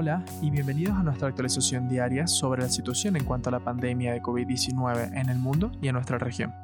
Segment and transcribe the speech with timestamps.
[0.00, 4.12] Hola y bienvenidos a nuestra actualización diaria sobre la situación en cuanto a la pandemia
[4.12, 6.54] de COVID-19 en el mundo y en nuestra región.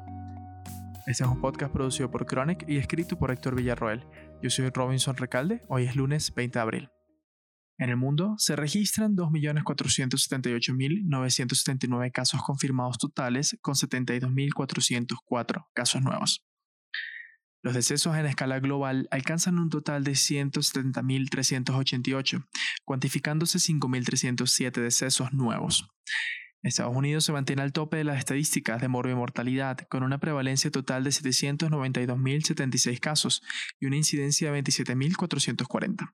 [1.05, 4.05] Este es un podcast producido por Chronic y escrito por Héctor Villarroel.
[4.41, 6.89] Yo soy Robinson Recalde, hoy es lunes 20 de abril.
[7.77, 16.45] En el mundo se registran 2.478.979 casos confirmados totales con 72.404 casos nuevos.
[17.65, 22.45] Los decesos en escala global alcanzan un total de 170.388,
[22.83, 25.89] cuantificándose 5.307 decesos nuevos.
[26.61, 31.03] Estados Unidos se mantiene al tope de las estadísticas de mortalidad, con una prevalencia total
[31.03, 33.41] de 792.076 casos
[33.79, 36.13] y una incidencia de 27.440.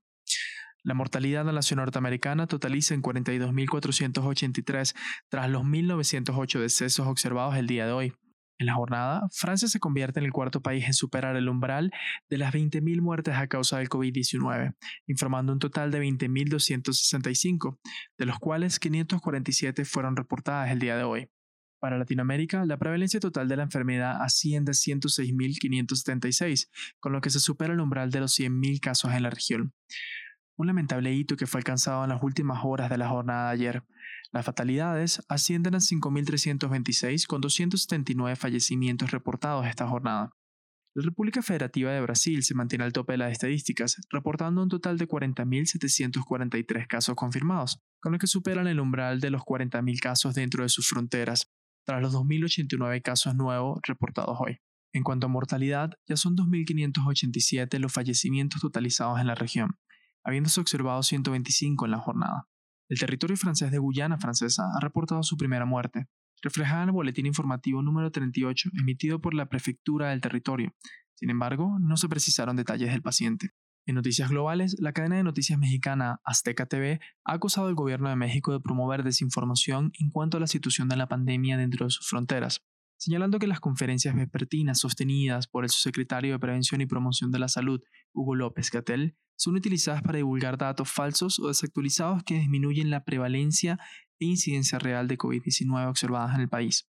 [0.84, 4.96] La mortalidad en la nación norteamericana totaliza en 42.483
[5.28, 8.14] tras los 1.908 decesos observados el día de hoy.
[8.62, 11.92] En la jornada, Francia se convierte en el cuarto país en superar el umbral
[12.30, 14.76] de las 20.000 muertes a causa del COVID-19,
[15.08, 17.80] informando un total de 20.265,
[18.20, 21.28] de los cuales 547 fueron reportadas el día de hoy.
[21.80, 27.40] Para Latinoamérica, la prevalencia total de la enfermedad asciende a 106.576, con lo que se
[27.40, 29.74] supera el umbral de los 100.000 casos en la región.
[30.56, 33.84] Un lamentable hito que fue alcanzado en las últimas horas de la jornada de ayer,
[34.32, 40.32] las fatalidades ascienden a 5.326 con 279 fallecimientos reportados esta jornada.
[40.94, 44.98] La República Federativa de Brasil se mantiene al tope de las estadísticas, reportando un total
[44.98, 50.64] de 40.743 casos confirmados, con lo que superan el umbral de los 40.000 casos dentro
[50.64, 51.50] de sus fronteras,
[51.86, 54.58] tras los 2.089 casos nuevos reportados hoy.
[54.94, 59.78] En cuanto a mortalidad, ya son 2.587 los fallecimientos totalizados en la región,
[60.26, 62.51] habiéndose observado 125 en la jornada.
[62.92, 66.10] El territorio francés de Guyana Francesa ha reportado su primera muerte,
[66.42, 70.76] reflejada en el boletín informativo número 38 emitido por la prefectura del territorio.
[71.16, 73.52] Sin embargo, no se precisaron detalles del paciente.
[73.86, 78.18] En noticias globales, la cadena de noticias mexicana Azteca TV ha acusado al gobierno de
[78.18, 82.10] México de promover desinformación en cuanto a la situación de la pandemia dentro de sus
[82.10, 82.62] fronteras,
[83.02, 87.48] señalando que las conferencias vespertinas sostenidas por el subsecretario de Prevención y Promoción de la
[87.48, 87.82] Salud,
[88.14, 93.80] Hugo López Gatel, son utilizadas para divulgar datos falsos o desactualizados que disminuyen la prevalencia
[94.20, 96.88] e incidencia real de COVID-19 observadas en el país.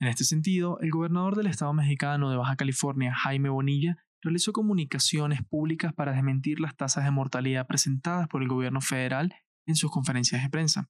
[0.00, 5.42] En este sentido, el gobernador del estado mexicano de Baja California, Jaime Bonilla, realizó comunicaciones
[5.42, 9.34] públicas para desmentir las tasas de mortalidad presentadas por el gobierno federal
[9.66, 10.88] en sus conferencias de prensa.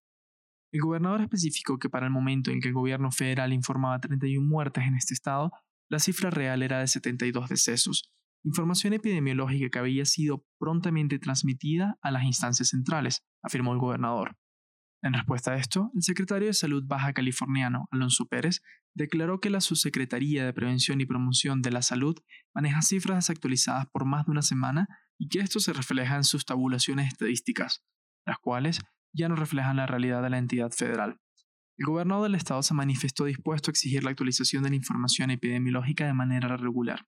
[0.72, 4.84] El gobernador especificó que para el momento en que el gobierno federal informaba 31 muertes
[4.84, 5.50] en este estado,
[5.90, 8.12] la cifra real era de 72 decesos,
[8.44, 14.36] información epidemiológica que había sido prontamente transmitida a las instancias centrales, afirmó el gobernador.
[15.02, 18.62] En respuesta a esto, el secretario de Salud baja californiano, Alonso Pérez,
[18.94, 22.16] declaró que la Subsecretaría de Prevención y Promoción de la Salud
[22.52, 26.44] maneja cifras desactualizadas por más de una semana y que esto se refleja en sus
[26.44, 27.84] tabulaciones estadísticas,
[28.26, 28.80] las cuales
[29.12, 31.18] ya no reflejan la realidad de la entidad federal.
[31.76, 36.06] El gobernador del estado se manifestó dispuesto a exigir la actualización de la información epidemiológica
[36.06, 37.06] de manera regular.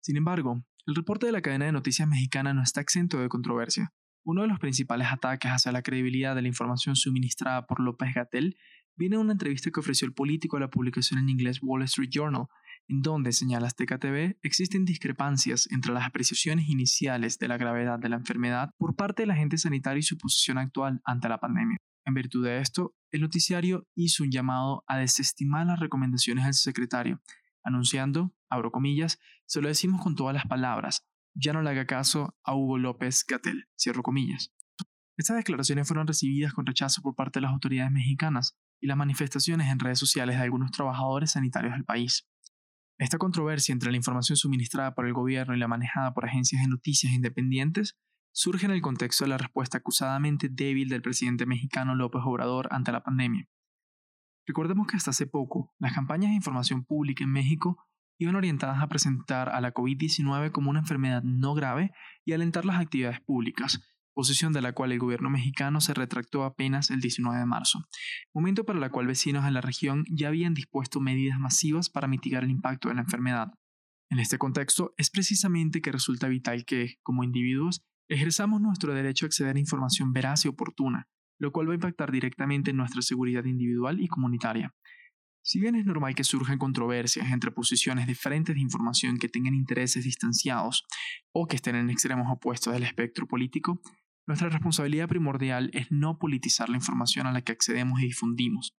[0.00, 3.92] Sin embargo, el reporte de la cadena de noticias mexicana no está exento de controversia.
[4.24, 8.56] Uno de los principales ataques hacia la credibilidad de la información suministrada por López Gatel
[8.96, 12.10] viene de una entrevista que ofreció el político a la publicación en inglés Wall Street
[12.10, 12.46] Journal,
[12.88, 18.08] en donde, señala Azteca TV, existen discrepancias entre las apreciaciones iniciales de la gravedad de
[18.08, 21.78] la enfermedad por parte del agente sanitario y su posición actual ante la pandemia.
[22.04, 27.20] En virtud de esto, el noticiario hizo un llamado a desestimar las recomendaciones del secretario
[27.64, 32.36] anunciando, abro comillas, se lo decimos con todas las palabras, ya no le haga caso
[32.44, 34.52] a Hugo López Gatel, cierro comillas.
[35.16, 39.68] Estas declaraciones fueron recibidas con rechazo por parte de las autoridades mexicanas y las manifestaciones
[39.68, 42.26] en redes sociales de algunos trabajadores sanitarios del país.
[43.02, 46.68] Esta controversia entre la información suministrada por el gobierno y la manejada por agencias de
[46.68, 47.98] noticias independientes
[48.32, 52.92] surge en el contexto de la respuesta acusadamente débil del presidente mexicano López Obrador ante
[52.92, 53.48] la pandemia,
[54.46, 57.76] Recordemos que hasta hace poco, las campañas de información pública en México
[58.18, 61.90] iban orientadas a presentar a la COVID-19 como una enfermedad no grave
[62.24, 63.80] y alentar las actividades públicas,
[64.12, 67.86] posición de la cual el gobierno mexicano se retractó apenas el 19 de marzo,
[68.34, 72.44] momento para el cual vecinos de la región ya habían dispuesto medidas masivas para mitigar
[72.44, 73.48] el impacto de la enfermedad.
[74.10, 79.28] En este contexto, es precisamente que resulta vital que, como individuos, ejerzamos nuestro derecho a
[79.28, 81.08] acceder a información veraz y oportuna,
[81.38, 84.74] lo cual va a impactar directamente en nuestra seguridad individual y comunitaria.
[85.44, 90.04] Si bien es normal que surjan controversias entre posiciones diferentes de información que tengan intereses
[90.04, 90.84] distanciados
[91.32, 93.80] o que estén en extremos opuestos del espectro político,
[94.26, 98.76] nuestra responsabilidad primordial es no politizar la información a la que accedemos y difundimos,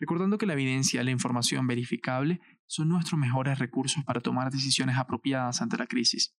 [0.00, 4.96] recordando que la evidencia y la información verificable son nuestros mejores recursos para tomar decisiones
[4.96, 6.34] apropiadas ante la crisis.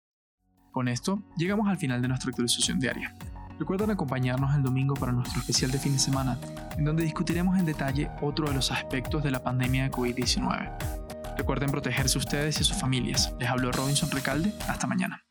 [0.72, 3.16] Con esto, llegamos al final de nuestra actualización diaria.
[3.60, 6.40] Recuerden acompañarnos el domingo para nuestro especial de fin de semana,
[6.78, 11.00] en donde discutiremos en detalle otro de los aspectos de la pandemia de COVID-19.
[11.38, 13.34] Recuerden protegerse ustedes y sus familias.
[13.40, 14.54] Les habló Robinson Recalde.
[14.68, 15.29] Hasta mañana.